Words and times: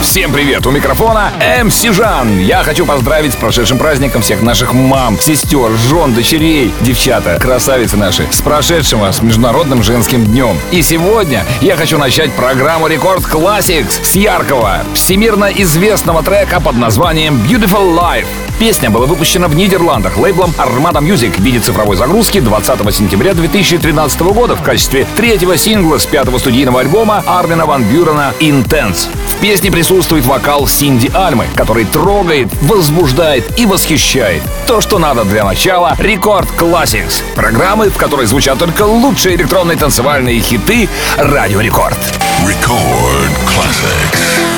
Всем 0.00 0.32
привет! 0.32 0.64
У 0.64 0.70
микрофона 0.70 1.32
MC 1.62 1.82
Жан. 1.82 2.38
Я 2.38 2.62
хочу 2.62 2.86
поздравить 2.86 3.32
с 3.32 3.36
прошедшим 3.36 3.78
праздником 3.78 4.22
всех 4.22 4.42
наших 4.42 4.72
мам, 4.72 5.18
сестер, 5.18 5.72
жен, 5.72 6.14
дочерей, 6.14 6.72
девчата, 6.80 7.38
красавицы 7.40 7.96
наши, 7.96 8.26
с 8.30 8.40
прошедшим 8.40 9.00
вас 9.00 9.22
Международным 9.22 9.82
женским 9.82 10.24
днем. 10.24 10.56
И 10.70 10.82
сегодня 10.82 11.44
я 11.60 11.76
хочу 11.76 11.98
начать 11.98 12.32
программу 12.32 12.86
Record 12.86 13.24
Classics 13.24 14.04
с 14.04 14.14
яркого, 14.14 14.84
всемирно 14.94 15.46
известного 15.46 16.22
трека 16.22 16.60
под 16.60 16.76
названием 16.76 17.34
Beautiful 17.48 17.98
Life. 17.98 18.47
Песня 18.58 18.90
была 18.90 19.06
выпущена 19.06 19.46
в 19.46 19.54
Нидерландах 19.54 20.16
лейблом 20.16 20.52
Armada 20.58 21.00
Music 21.00 21.40
в 21.40 21.44
виде 21.44 21.60
цифровой 21.60 21.96
загрузки 21.96 22.40
20 22.40 22.92
сентября 22.92 23.32
2013 23.32 24.20
года 24.22 24.56
в 24.56 24.62
качестве 24.62 25.06
третьего 25.16 25.56
сингла 25.56 25.98
с 25.98 26.06
пятого 26.06 26.38
студийного 26.38 26.80
альбома 26.80 27.22
Армина 27.24 27.66
Ван 27.66 27.84
Бюрена 27.84 28.34
«Intense». 28.40 29.06
В 29.28 29.40
песне 29.40 29.70
присутствует 29.70 30.26
вокал 30.26 30.66
Синди 30.66 31.08
Альмы, 31.14 31.46
который 31.54 31.84
трогает, 31.84 32.48
возбуждает 32.62 33.60
и 33.60 33.64
восхищает. 33.64 34.42
То, 34.66 34.80
что 34.80 34.98
надо 34.98 35.24
для 35.24 35.44
начала— 35.44 35.94
Рекорд 36.00 36.48
Classics. 36.58 37.22
Программы, 37.36 37.90
в 37.90 37.96
которой 37.96 38.26
звучат 38.26 38.58
только 38.58 38.82
лучшие 38.82 39.36
электронные 39.36 39.76
танцевальные 39.76 40.40
хиты 40.40 40.88
Радио 41.16 41.60
Рекорд. 41.60 41.98
Record 42.44 43.30
Classics. 43.46 44.57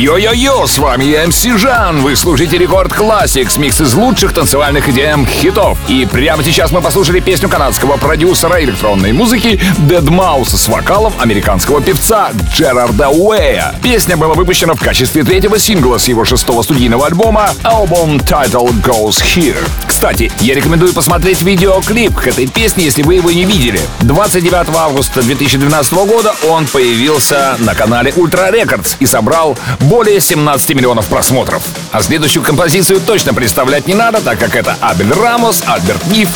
Йо-йо-йо, 0.00 0.66
с 0.66 0.78
вами 0.78 1.04
я, 1.04 1.26
МС 1.26 1.42
Жан. 1.42 2.00
Вы 2.00 2.16
слушаете 2.16 2.56
Рекорд 2.56 2.90
Classics, 2.90 3.60
микс 3.60 3.82
из 3.82 3.92
лучших 3.92 4.32
танцевальных 4.32 4.88
EDM 4.88 5.28
хитов. 5.28 5.76
И 5.88 6.08
прямо 6.10 6.42
сейчас 6.42 6.70
мы 6.70 6.80
послушали 6.80 7.20
песню 7.20 7.50
канадского 7.50 7.98
продюсера 7.98 8.64
электронной 8.64 9.12
музыки 9.12 9.60
Dead 9.90 10.04
Mouse 10.04 10.56
с 10.56 10.68
вокалом 10.68 11.12
американского 11.20 11.82
певца 11.82 12.30
Джерарда 12.50 13.10
Уэя. 13.10 13.74
Песня 13.82 14.16
была 14.16 14.32
выпущена 14.32 14.72
в 14.72 14.80
качестве 14.80 15.22
третьего 15.22 15.58
сингла 15.58 15.98
с 15.98 16.08
его 16.08 16.24
шестого 16.24 16.62
студийного 16.62 17.04
альбома 17.06 17.50
Album 17.62 18.24
Title 18.24 18.72
Goes 18.82 19.22
Here. 19.22 19.68
Кстати, 19.86 20.32
я 20.40 20.54
рекомендую 20.54 20.94
посмотреть 20.94 21.42
видеоклип 21.42 22.16
к 22.16 22.26
этой 22.26 22.46
песне, 22.46 22.84
если 22.84 23.02
вы 23.02 23.16
его 23.16 23.30
не 23.30 23.44
видели. 23.44 23.82
29 24.00 24.74
августа 24.74 25.22
2012 25.22 25.92
года 25.92 26.34
он 26.48 26.66
появился 26.66 27.56
на 27.58 27.74
канале 27.74 28.12
Ultra 28.12 28.50
Records 28.50 28.96
и 28.98 29.04
собрал 29.04 29.58
более 29.90 30.20
17 30.20 30.70
миллионов 30.76 31.06
просмотров. 31.06 31.64
А 31.90 32.00
следующую 32.00 32.44
композицию 32.44 33.00
точно 33.00 33.34
представлять 33.34 33.88
не 33.88 33.94
надо, 33.94 34.20
так 34.20 34.38
как 34.38 34.54
это 34.54 34.76
Абель 34.80 35.12
Рамос, 35.12 35.64
Альберт 35.66 36.06
Ниф, 36.06 36.28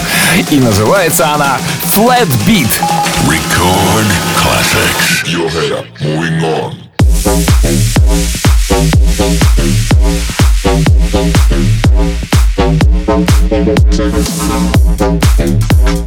и 0.50 0.56
называется 0.56 1.28
она 1.28 1.58
Flat 1.84 2.26
Beat. 2.46 2.68
Record 3.28 4.11
classics. 4.37 5.23
Your 5.25 5.49
moving 6.00 6.42
on. 6.42 6.75
Keep 15.37 16.03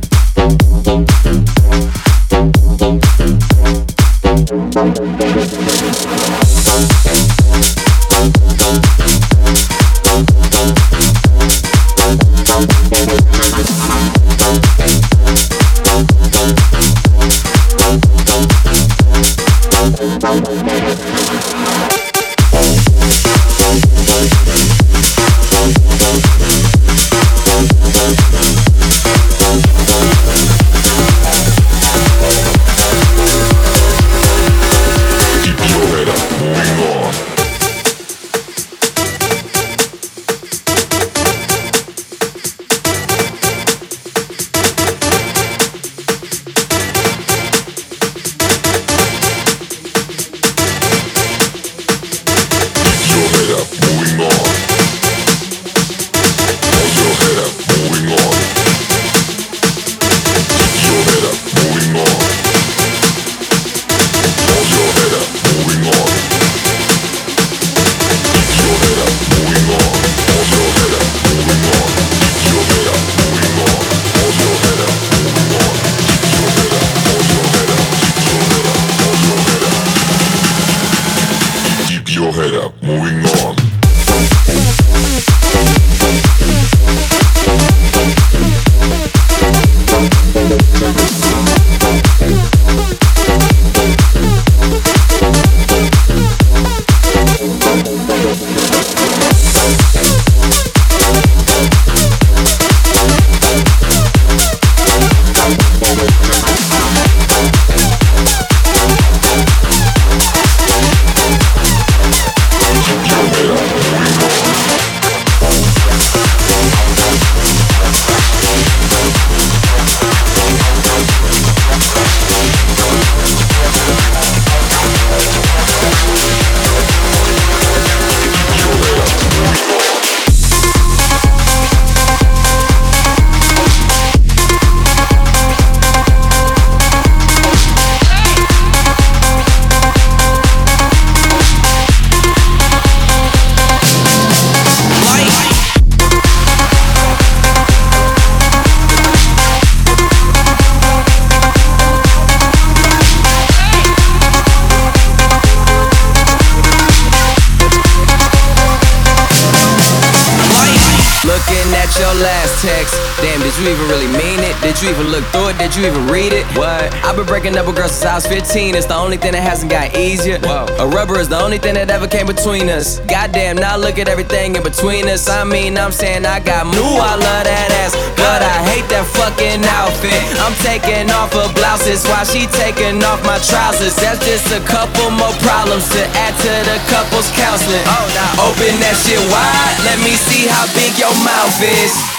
your 162.00 162.14
last 162.22 162.62
text. 162.62 163.07
Damn, 163.18 163.42
did 163.42 163.58
you 163.58 163.66
even 163.74 163.88
really 163.90 164.12
mean 164.14 164.38
it? 164.46 164.54
Did 164.62 164.78
you 164.78 164.94
even 164.94 165.10
look 165.10 165.26
through 165.34 165.50
it? 165.50 165.58
Did 165.58 165.74
you 165.74 165.90
even 165.90 166.06
read 166.06 166.34
it? 166.38 166.46
What? 166.54 166.94
I've 167.02 167.18
been 167.18 167.26
breaking 167.26 167.58
up 167.58 167.66
with 167.66 167.76
girls 167.76 167.98
since 167.98 168.06
I 168.06 168.14
was 168.14 168.28
15. 168.30 168.76
It's 168.76 168.86
the 168.86 168.94
only 168.94 169.18
thing 169.18 169.34
that 169.34 169.42
hasn't 169.42 169.72
got 169.74 169.98
easier. 169.98 170.38
Whoa. 170.46 170.70
A 170.78 170.86
rubber 170.86 171.18
is 171.18 171.26
the 171.28 171.42
only 171.42 171.58
thing 171.58 171.74
that 171.74 171.90
ever 171.90 172.06
came 172.06 172.28
between 172.30 172.70
us. 172.70 173.02
Goddamn, 173.10 173.58
now 173.58 173.74
look 173.76 173.98
at 173.98 174.08
everything 174.08 174.56
in 174.56 174.62
between 174.62 175.10
us. 175.10 175.26
I 175.30 175.44
mean, 175.44 175.82
I'm 175.82 175.92
saying 175.92 176.30
I 176.30 176.38
got 176.46 176.70
new. 176.70 176.94
I 177.02 177.18
love 177.18 177.44
that 177.50 177.74
ass, 177.82 177.98
but 178.22 178.46
I 178.46 178.54
hate 178.70 178.86
that 178.94 179.10
fucking 179.18 179.66
outfit. 179.66 180.22
I'm 180.38 180.54
taking 180.62 181.10
off 181.10 181.34
her 181.34 181.50
blouses 181.58 182.06
while 182.06 182.22
she 182.22 182.46
taking 182.54 183.02
off 183.02 183.26
my 183.26 183.42
trousers. 183.42 183.98
That's 183.98 184.22
just 184.30 184.46
a 184.54 184.62
couple 184.70 185.10
more 185.10 185.34
problems 185.42 185.90
to 185.98 186.06
add 186.22 186.38
to 186.46 186.54
the 186.70 186.78
couple's 186.94 187.34
counseling. 187.34 187.82
Oh, 187.90 188.06
nah. 188.14 188.46
Open 188.46 188.78
that 188.86 188.94
shit 188.94 189.18
wide. 189.34 189.78
Let 189.90 189.98
me 190.06 190.14
see 190.14 190.46
how 190.46 190.70
big 190.78 190.94
your 191.02 191.18
mouth 191.26 191.58
is. 191.66 192.17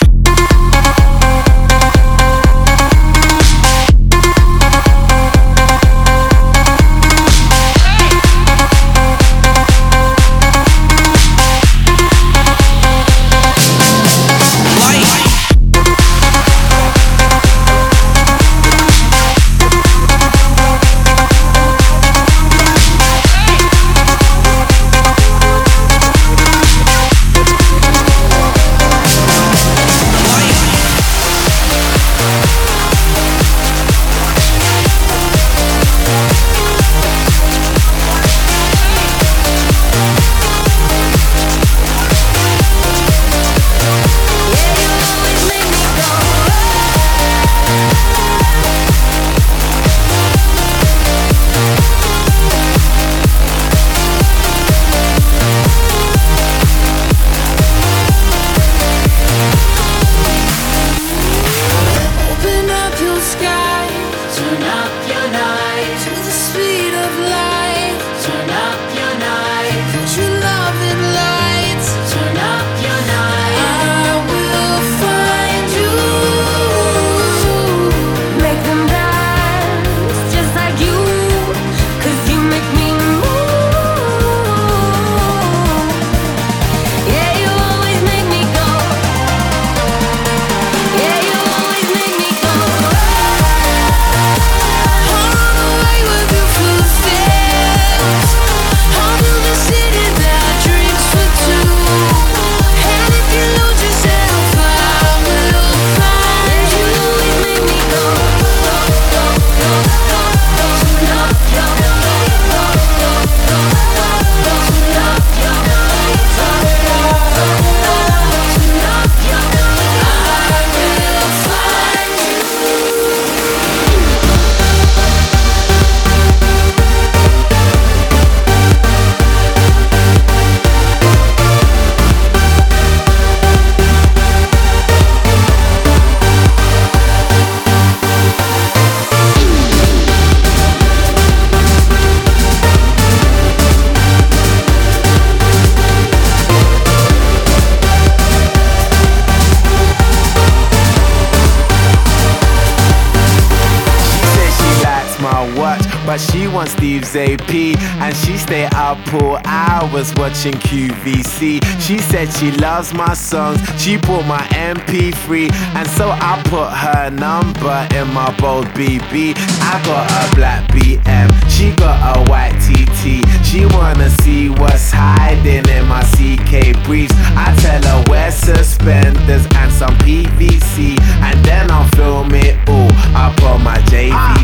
Watching 160.39 160.61
QVC. 160.61 161.59
She 161.81 161.99
said 161.99 162.33
she 162.33 162.53
loves 162.53 162.95
my 162.95 163.15
songs, 163.15 163.59
she 163.81 163.97
bought 163.97 164.25
my 164.27 164.43
MP3. 164.53 165.51
And 165.75 165.89
so 165.91 166.11
I 166.11 166.41
put 166.45 166.71
her 166.71 167.11
number 167.11 167.89
in 167.97 168.07
my 168.15 168.31
bold 168.39 168.67
BB. 168.69 169.35
I 169.37 169.83
got 169.85 170.07
a 170.07 170.35
black 170.37 170.69
BM, 170.71 171.29
she 171.51 171.75
got 171.75 172.17
a 172.17 172.31
white 172.31 172.55
TT. 172.63 173.27
She 173.45 173.67
wanna 173.67 174.11
see 174.23 174.49
what's 174.49 174.93
hiding 174.93 175.69
in 175.69 175.89
my 175.89 176.05
CK 176.15 176.85
briefs. 176.85 177.15
I 177.35 177.55
tell 177.59 177.83
her 177.83 178.05
wear 178.09 178.31
suspenders 178.31 179.45
and 179.57 179.73
some 179.73 179.97
PVC. 179.99 180.99
And 181.21 181.45
then 181.45 181.71
I'll 181.71 181.89
film 181.97 182.33
it 182.35 182.57
all 182.69 182.93
up 183.17 183.43
on 183.43 183.65
my 183.65 183.79
JVC. 183.91 184.13
Ah. 184.15 184.39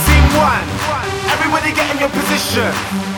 Scene 0.00 0.30
one, 0.38 0.64
everybody 1.32 1.74
get 1.74 1.92
in 1.94 2.00
your 2.00 2.08
position 2.08 3.17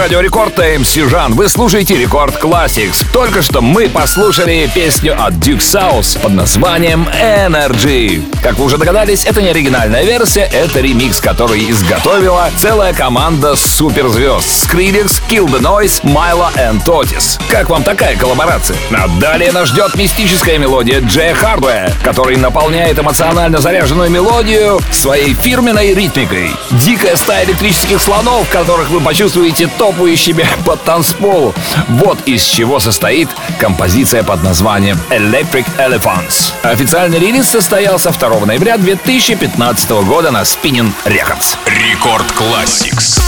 Радио 0.00 0.20
Рекорд 0.20 0.56
МС 0.56 0.94
Жан. 0.94 1.34
Вы 1.34 1.46
слушаете 1.50 1.94
Рекорд 1.94 2.42
Classics. 2.42 3.04
Только 3.12 3.42
что 3.42 3.60
мы 3.60 3.86
послушали 3.90 4.70
песню 4.74 5.12
от 5.12 5.34
Duke 5.34 5.58
South 5.58 6.18
под 6.22 6.32
названием 6.32 7.06
Energy. 7.22 8.24
Как 8.42 8.56
вы 8.56 8.64
уже 8.64 8.78
догадались, 8.78 9.26
это 9.26 9.42
не 9.42 9.50
оригинальная 9.50 10.02
версия, 10.04 10.48
это 10.54 10.80
ремикс, 10.80 11.20
который 11.20 11.70
изготовила 11.70 12.48
целая 12.56 12.94
команда 12.94 13.56
суперзвезд 13.56 14.72
Skrillex, 14.72 15.20
Kill 15.28 15.44
the 15.44 15.60
Noise, 15.60 16.00
Майло 16.10 16.50
и 16.56 16.60
Otis. 16.88 17.38
Как 17.50 17.68
вам 17.68 17.82
такая 17.82 18.16
коллаборация? 18.16 18.78
А 18.90 19.06
далее 19.20 19.52
нас 19.52 19.68
ждет 19.68 19.96
мистическая 19.96 20.56
мелодия 20.56 21.02
Джея 21.02 21.34
Хардвея, 21.34 21.92
который 22.02 22.36
наполняет 22.36 22.98
эмоционально 22.98 23.58
заряженную 23.58 24.08
мелодию 24.08 24.80
своей 24.90 25.34
фирменной 25.34 25.92
ритмикой. 25.92 26.52
Дикая 26.70 27.16
стая 27.16 27.44
электрических 27.46 28.00
слонов, 28.00 28.48
которых 28.48 28.90
вы 28.90 29.00
почувствуете 29.00 29.66
топающими 29.66 30.46
по 30.64 30.76
танцполу. 30.76 31.52
Вот 31.88 32.20
из 32.26 32.44
чего 32.44 32.78
состоит 32.78 33.28
композиция 33.58 34.22
под 34.22 34.44
названием 34.44 34.96
Electric 35.10 35.66
Elephants. 35.78 36.52
Официальный 36.62 37.18
релиз 37.18 37.48
состоялся 37.48 38.10
2 38.10 38.46
ноября 38.46 38.78
2015 38.78 39.90
года 39.90 40.30
на 40.30 40.42
Spinning 40.42 40.92
Records. 41.04 41.56
Рекорд 41.66 42.26
Classics. 42.38 43.20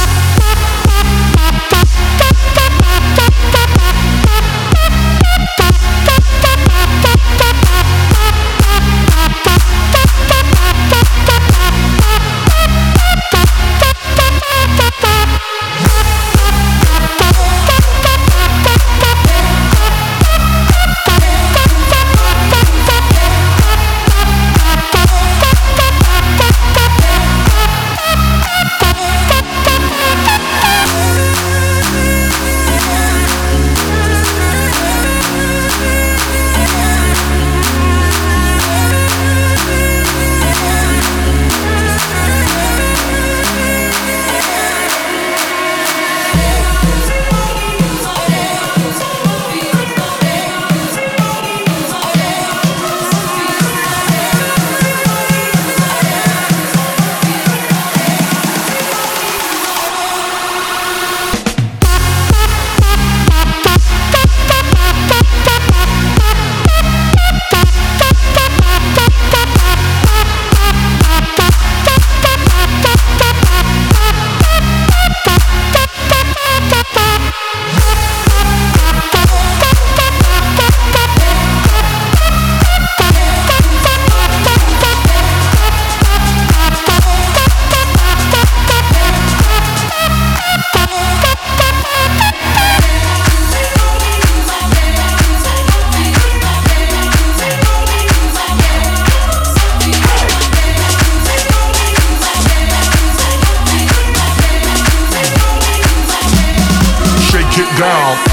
down. 107.83 108.32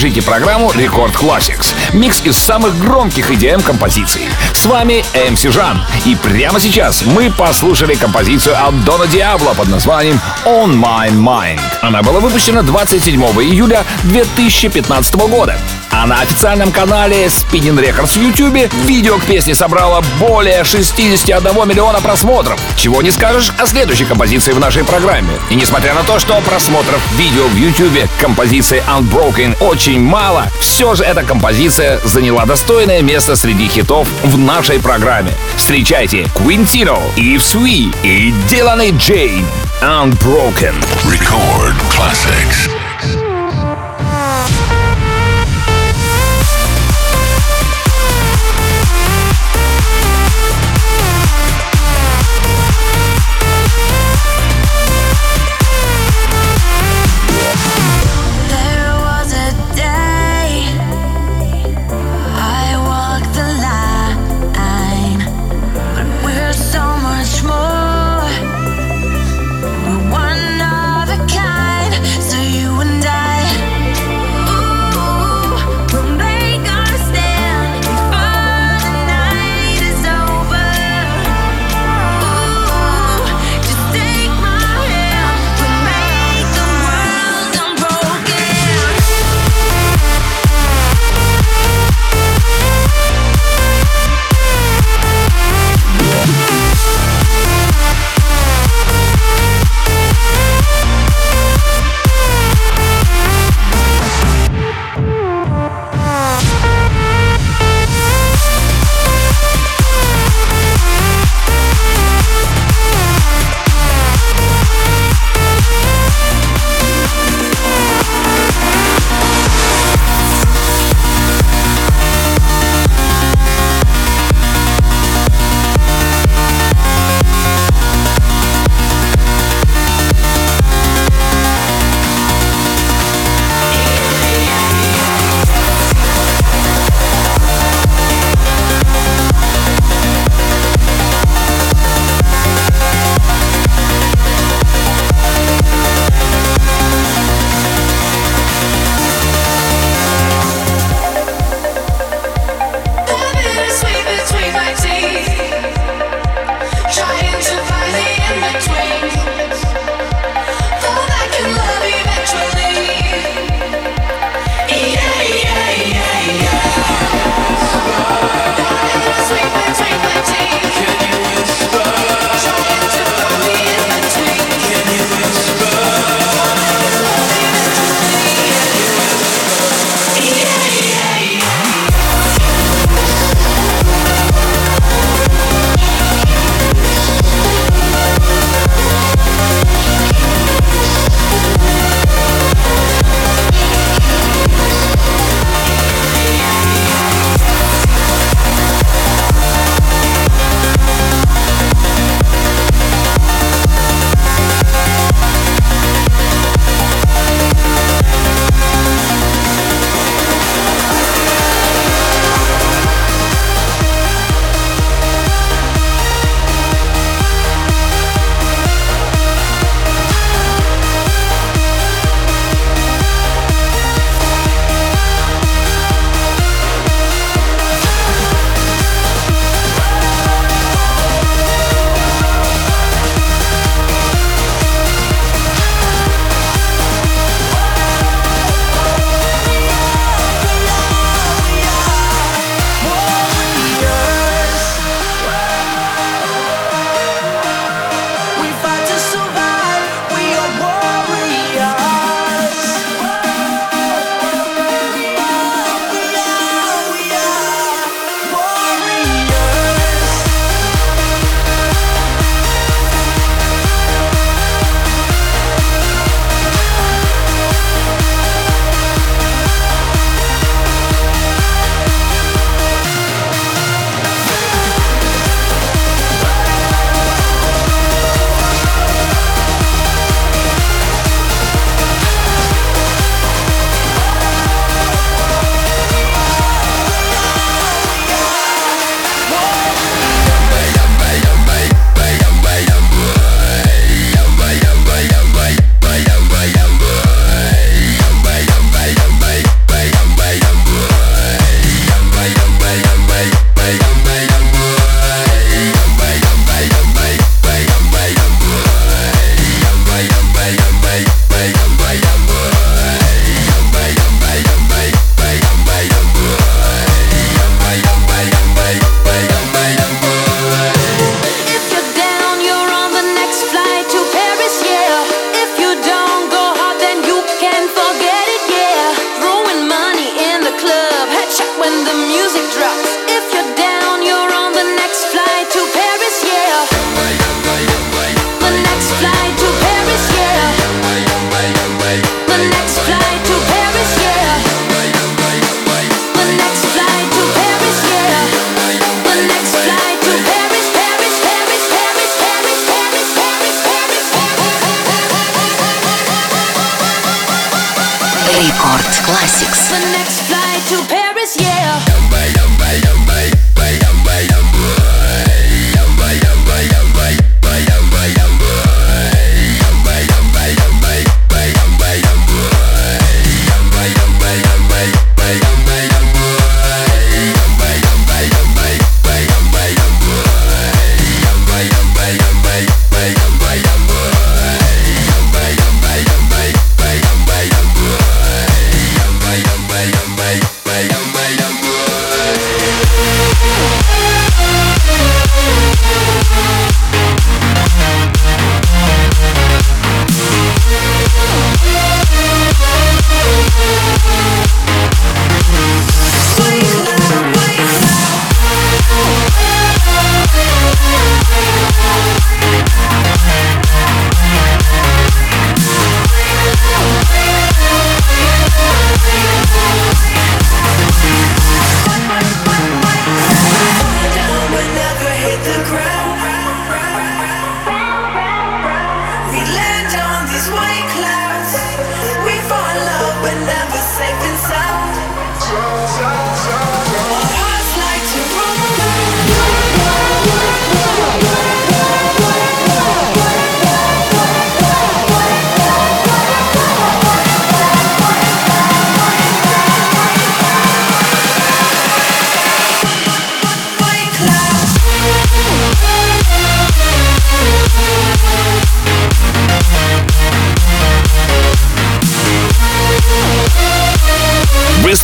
слушайте 0.00 0.22
программу 0.22 0.72
Record 0.72 1.14
Classics. 1.14 1.74
Микс 1.92 2.22
из 2.24 2.34
самых 2.38 2.78
громких 2.78 3.30
EDM 3.32 3.60
композиций. 3.60 4.22
С 4.54 4.64
вами 4.64 5.04
MC 5.12 5.50
Жан. 5.50 5.84
И 6.06 6.16
прямо 6.16 6.58
сейчас 6.58 7.04
мы 7.04 7.30
послушали 7.30 7.94
композицию 7.94 8.56
от 8.66 8.82
Дона 8.86 9.06
Диабло 9.06 9.52
под 9.52 9.68
названием 9.68 10.18
On 10.46 10.72
My 10.72 11.10
Mind. 11.10 11.60
Она 11.82 12.00
была 12.00 12.20
выпущена 12.20 12.62
27 12.62 13.20
июля 13.42 13.84
2015 14.04 15.14
года. 15.16 15.58
А 16.02 16.06
на 16.06 16.22
официальном 16.22 16.72
канале 16.72 17.26
Spinnin' 17.26 17.78
Records 17.78 18.18
в 18.18 18.22
YouTube 18.22 18.72
видео 18.86 19.18
к 19.18 19.24
песне 19.26 19.54
собрало 19.54 20.02
более 20.18 20.64
61 20.64 21.68
миллиона 21.68 22.00
просмотров. 22.00 22.58
Чего 22.74 23.02
не 23.02 23.10
скажешь 23.10 23.52
о 23.58 23.66
следующей 23.66 24.06
композиции 24.06 24.52
в 24.52 24.58
нашей 24.58 24.82
программе. 24.82 25.28
И 25.50 25.54
несмотря 25.54 25.92
на 25.92 26.02
то, 26.02 26.18
что 26.18 26.40
просмотров 26.40 27.02
видео 27.16 27.46
в 27.48 27.54
YouTube 27.54 28.08
композиции 28.18 28.82
Unbroken 28.88 29.62
очень 29.62 30.00
мало, 30.00 30.46
все 30.58 30.94
же 30.94 31.04
эта 31.04 31.22
композиция 31.22 32.00
заняла 32.02 32.46
достойное 32.46 33.02
место 33.02 33.36
среди 33.36 33.68
хитов 33.68 34.08
в 34.22 34.38
нашей 34.38 34.80
программе. 34.80 35.32
Встречайте 35.58 36.22
Quintino, 36.34 36.98
Eve 37.16 37.36
Sweet 37.36 37.94
и 38.04 38.32
Диланы 38.48 38.92
Джейн. 38.96 39.44
Unbroken. 39.82 40.74
Record 41.04 41.74
classics. 41.90 42.39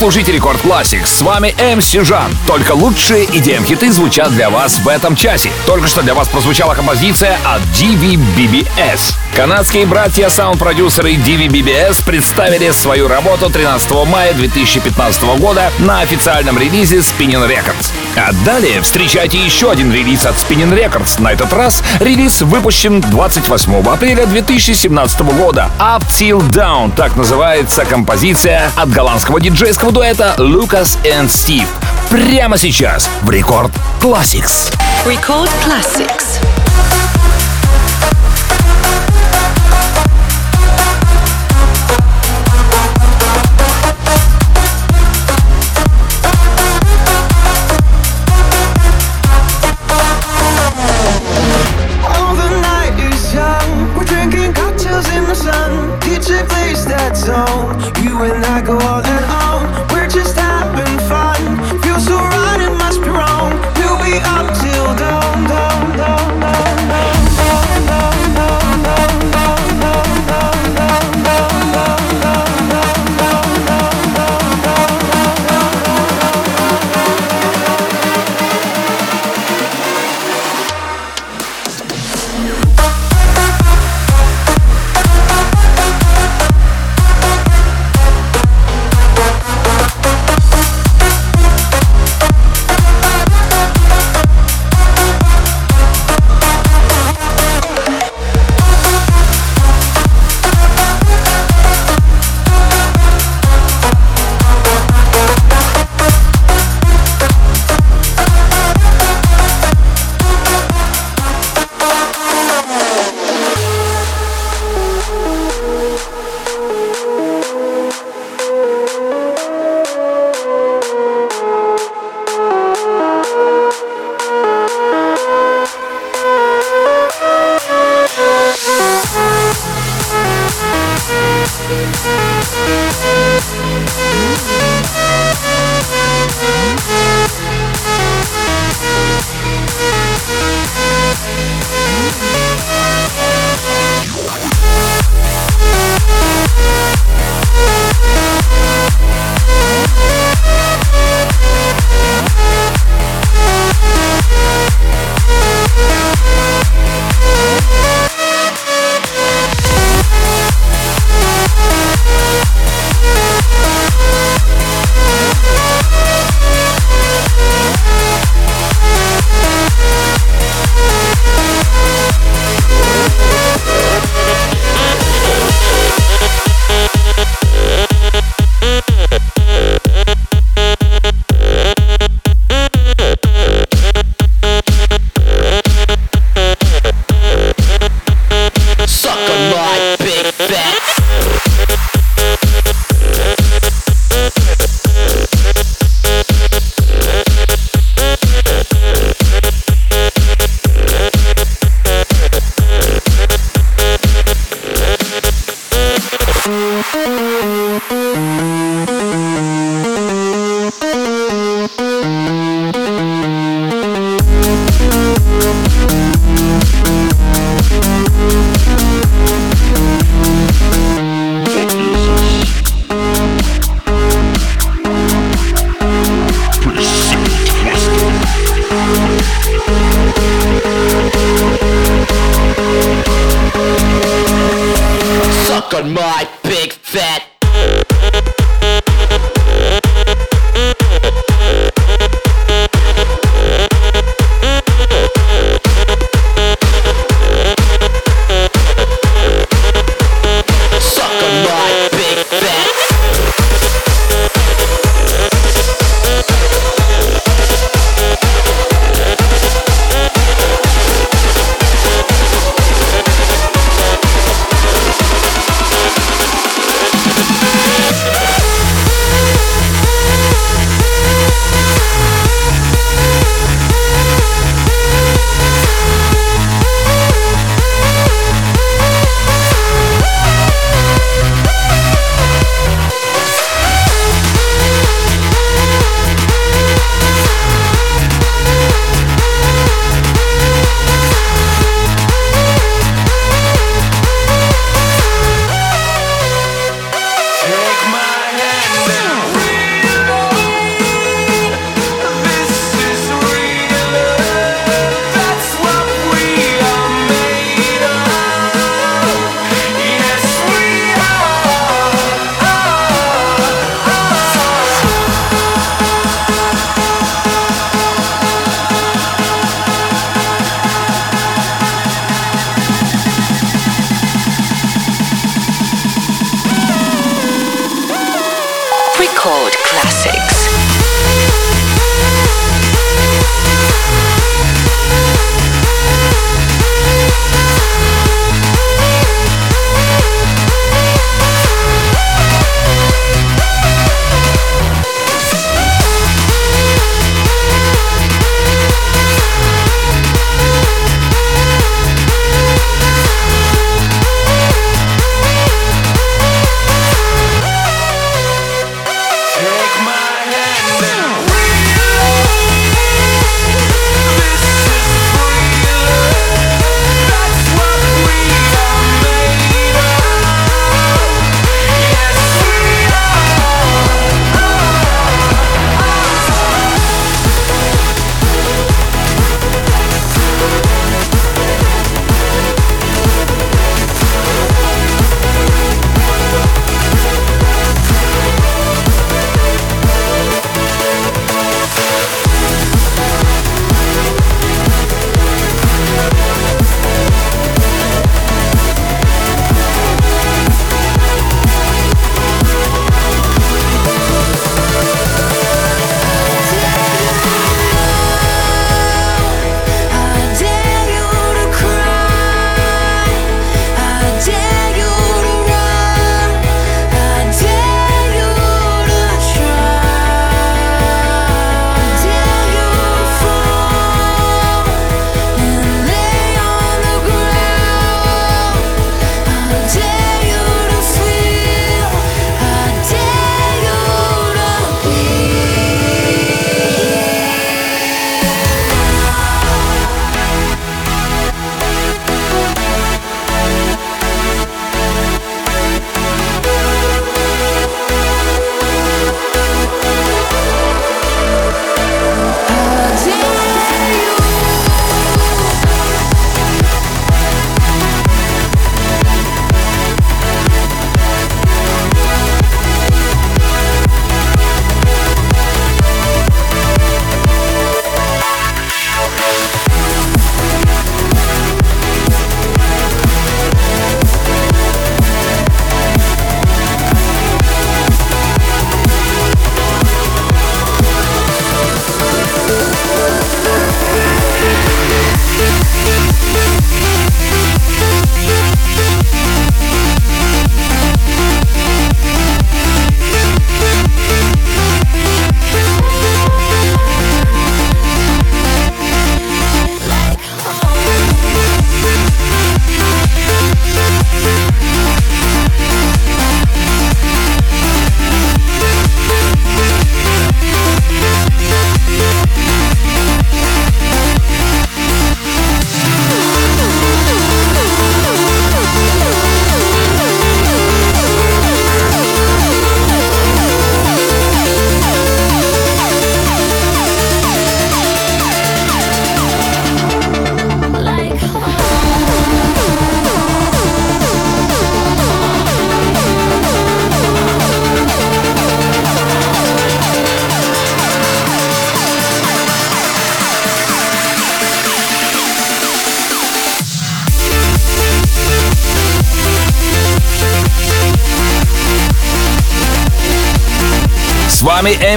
Слушаете 0.07 0.31
Рекорд 0.31 0.63
Classics. 0.63 1.07
С 1.07 1.21
вами 1.21 1.53
MC 1.57 2.01
Жан. 2.05 2.31
Только 2.47 2.71
лучшие 2.71 3.25
EDM 3.25 3.65
хиты 3.65 3.91
звучат 3.91 4.31
для 4.31 4.49
вас 4.49 4.79
в 4.79 4.87
этом 4.87 5.17
часе. 5.17 5.51
Только 5.65 5.89
что 5.89 6.01
для 6.01 6.13
вас 6.13 6.29
прозвучала 6.29 6.75
композиция 6.75 7.37
от 7.43 7.61
DVBBS. 7.77 9.26
Канадские 9.37 9.85
братья 9.85 10.29
саунд-продюсеры 10.29 11.13
DVBBS 11.13 12.03
представили 12.03 12.71
свою 12.71 13.07
работу 13.07 13.51
13 13.51 13.91
мая 14.07 14.33
2015 14.33 15.21
года 15.37 15.71
на 15.77 15.99
официальном 15.99 16.57
релизе 16.57 16.97
Spinning 16.97 17.47
Records. 17.47 17.91
А 18.15 18.31
далее 18.43 18.81
встречайте 18.81 19.37
еще 19.37 19.69
один 19.69 19.93
релиз 19.93 20.25
от 20.25 20.37
Spinning 20.37 20.73
Records. 20.73 21.21
На 21.21 21.33
этот 21.33 21.53
раз 21.53 21.83
релиз 21.99 22.41
выпущен 22.41 22.99
28 22.99 23.87
апреля 23.87 24.25
2017 24.25 25.19
года. 25.37 25.69
Up 25.77 26.01
Till 26.07 26.41
Down, 26.49 26.91
так 26.95 27.15
называется 27.15 27.85
композиция 27.85 28.71
от 28.75 28.89
голландского 28.89 29.39
диджейского 29.39 29.91
дуэта 29.91 30.33
Lucas 30.39 30.97
and 31.03 31.27
Steve. 31.27 31.67
Прямо 32.09 32.57
сейчас 32.57 33.07
в 33.21 33.29
Рекорд 33.29 33.71
Classics. 34.01 34.73
Record 35.05 35.49
Classics. 35.63 36.26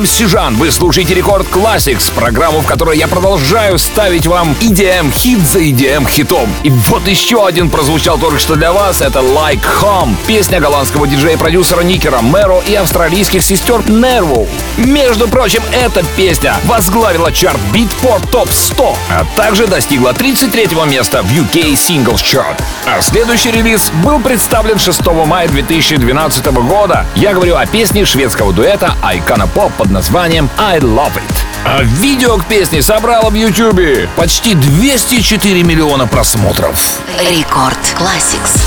М. 0.00 0.06
Сижан. 0.06 0.56
Вы 0.56 0.70
слушаете 0.70 1.14
Рекорд 1.14 1.46
Classics, 1.48 2.10
программу, 2.14 2.60
в 2.60 2.66
которой 2.66 2.96
я 2.96 3.06
продолжаю 3.06 3.78
ставить 3.78 4.26
вам 4.26 4.56
EDM 4.60 5.12
хит 5.12 5.40
за 5.40 5.58
EDM 5.58 6.08
хитом. 6.08 6.48
И 6.62 6.70
вот 6.70 7.06
еще 7.06 7.46
один 7.46 7.68
прозвучал 7.68 8.18
только 8.18 8.38
что 8.38 8.54
для 8.54 8.72
вас. 8.72 9.02
Это 9.02 9.18
Like 9.18 9.62
Home. 9.82 10.14
Песня 10.26 10.58
голландского 10.58 11.06
диджея-продюсера 11.06 11.82
Никера 11.82 12.22
Мэро 12.22 12.60
и 12.66 12.74
австралийских 12.74 13.42
сестер 13.42 13.86
Нерву. 13.90 14.48
Между 14.78 15.28
прочим, 15.28 15.62
эта 15.70 16.02
песня 16.16 16.56
возглавила 16.64 17.30
чарт 17.30 17.60
Beatport 17.72 18.30
Top 18.30 18.48
100, 18.50 18.96
а 19.10 19.26
также 19.36 19.66
достигла 19.66 20.14
33 20.14 20.68
места 20.86 21.22
в 21.22 21.26
UK 21.26 21.74
Singles 21.74 22.22
Chart. 22.22 22.58
А 22.92 23.00
следующий 23.02 23.52
релиз 23.52 23.92
был 24.02 24.18
представлен 24.18 24.76
6 24.76 25.06
мая 25.24 25.46
2012 25.46 26.46
года. 26.46 27.06
Я 27.14 27.34
говорю 27.34 27.54
о 27.56 27.64
песне 27.64 28.04
шведского 28.04 28.52
дуэта 28.52 28.96
Icona 29.00 29.48
Pop 29.54 29.70
под 29.78 29.90
названием 29.90 30.50
«I 30.58 30.80
Love 30.80 31.14
It». 31.14 31.44
А 31.64 31.82
видео 31.84 32.36
к 32.38 32.46
песне 32.46 32.82
собрало 32.82 33.30
в 33.30 33.34
Ютубе 33.34 34.08
почти 34.16 34.54
204 34.54 35.62
миллиона 35.62 36.08
просмотров. 36.08 36.98
Рекорд 37.20 37.78
Classics. 37.96 38.58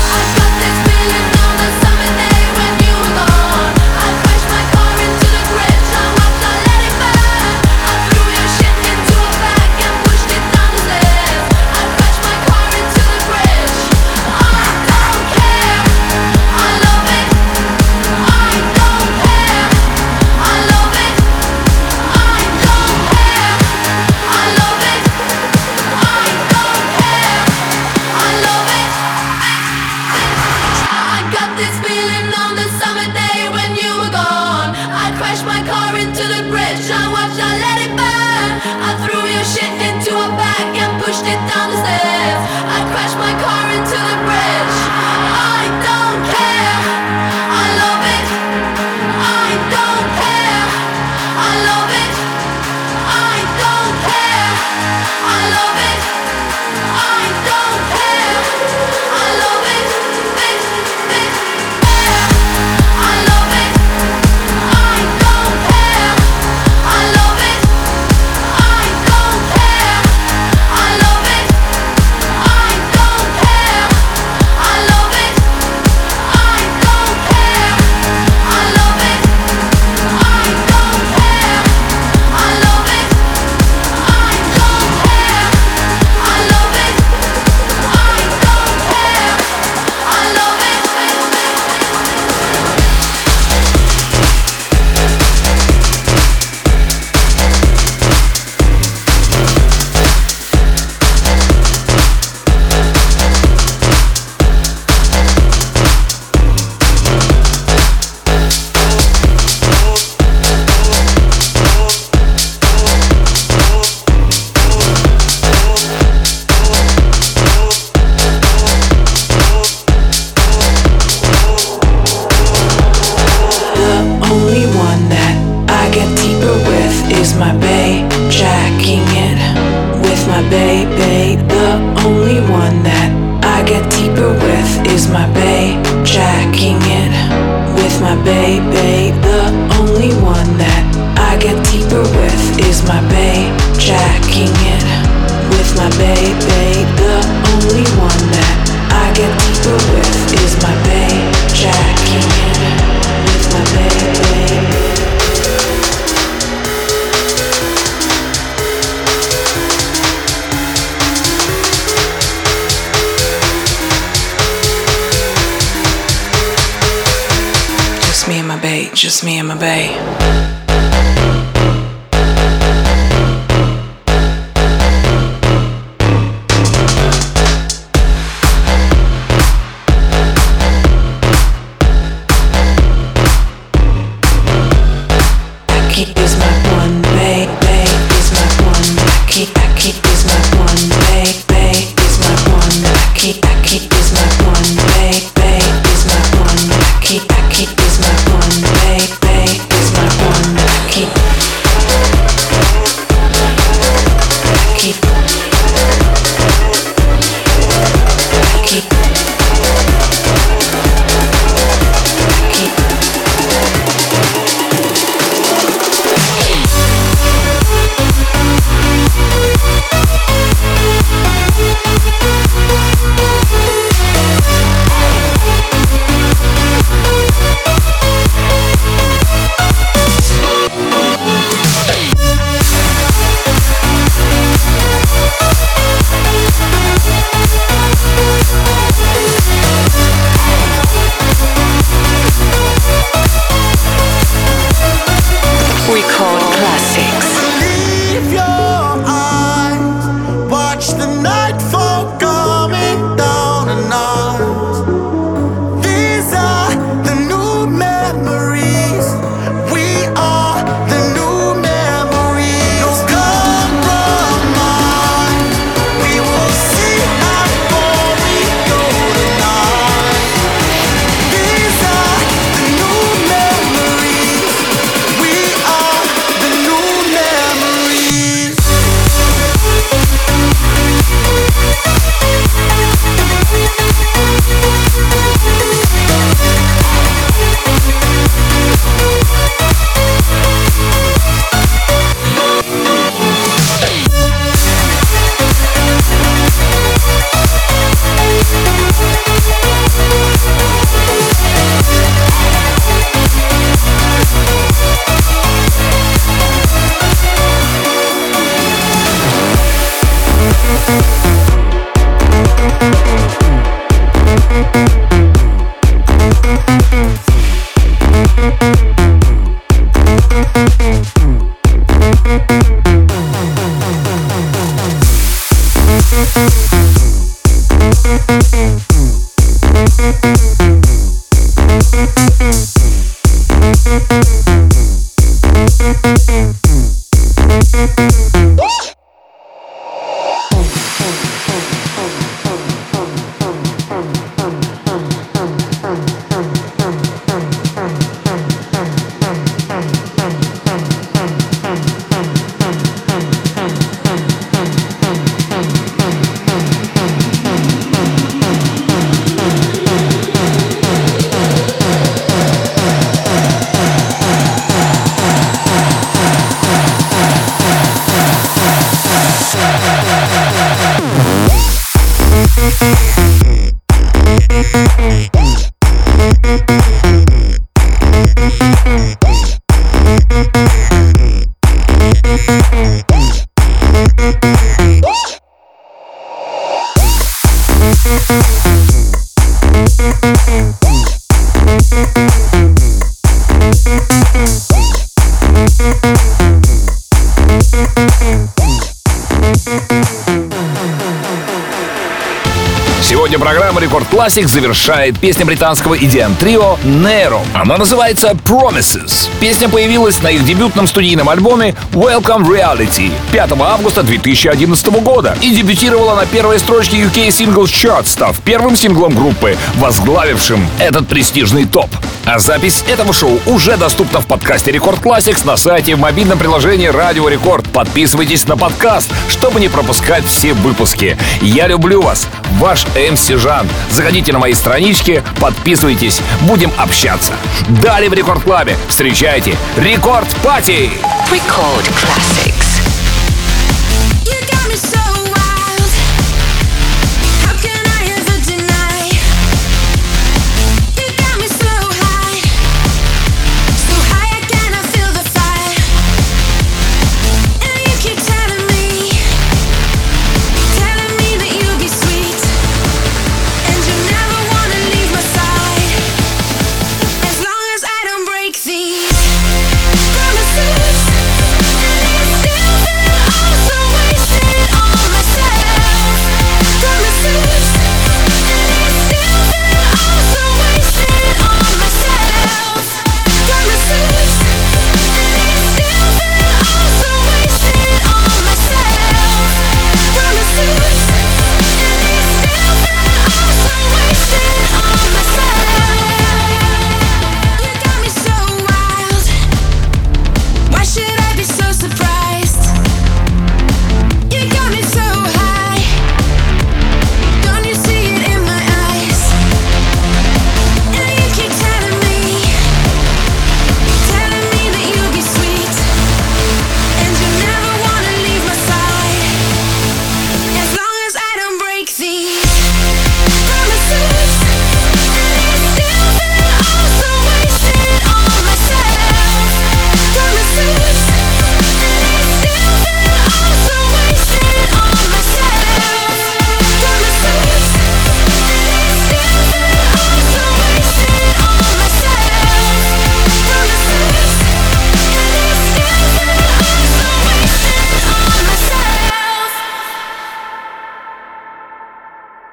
Classic 404.14 404.46
завершает 404.46 405.18
песня 405.18 405.44
британского 405.44 405.98
EDM 405.98 406.36
трио 406.38 406.78
Nero. 406.84 407.40
Она 407.52 407.76
называется 407.76 408.28
Promises. 408.46 409.28
Песня 409.40 409.68
появилась 409.68 410.22
на 410.22 410.28
их 410.28 410.44
дебютном 410.44 410.86
студийном 410.86 411.28
альбоме 411.28 411.74
Welcome 411.90 412.46
Reality 412.46 413.10
5 413.32 413.52
августа 413.60 414.04
2011 414.04 414.86
года 415.02 415.36
и 415.42 415.50
дебютировала 415.50 416.14
на 416.14 416.26
первой 416.26 416.60
строчке 416.60 416.98
UK 416.98 417.26
Singles 417.26 417.72
Chart, 417.72 418.06
став 418.06 418.38
первым 418.42 418.76
синглом 418.76 419.16
группы, 419.16 419.56
возглавившим 419.78 420.64
этот 420.78 421.08
престижный 421.08 421.64
топ. 421.64 421.90
А 422.24 422.38
запись 422.38 422.84
этого 422.88 423.12
шоу 423.12 423.40
уже 423.46 423.76
доступна 423.76 424.20
в 424.20 424.26
подкасте 424.26 424.70
Рекорд 424.70 425.00
Classics 425.00 425.44
на 425.44 425.56
сайте 425.56 425.96
в 425.96 425.98
мобильном 425.98 426.38
приложении 426.38 426.86
Радио 426.86 427.28
Рекорд. 427.28 427.68
Подписывайтесь 427.70 428.46
на 428.46 428.56
подкаст, 428.56 429.10
чтобы 429.28 429.60
не 429.60 429.68
пропускать 429.68 430.24
все 430.24 430.54
выпуски. 430.54 431.18
Я 431.42 431.66
люблю 431.66 432.00
вас, 432.00 432.28
ваш 432.64 432.86
МС 432.96 433.28
Жан. 433.28 433.68
Заходите 433.90 434.32
на 434.32 434.38
мои 434.38 434.54
странички, 434.54 435.22
подписывайтесь, 435.38 436.22
будем 436.40 436.72
общаться. 436.78 437.34
Далее 437.82 438.08
в 438.08 438.14
Рекорд 438.14 438.42
Клабе 438.42 438.74
встречайте 438.88 439.54
Рекорд 439.76 440.34
Пати! 440.42 440.90
Record 441.30 441.86
Classic. 442.00 442.33